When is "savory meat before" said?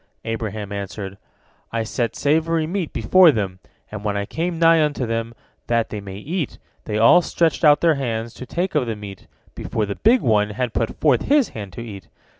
2.15-3.31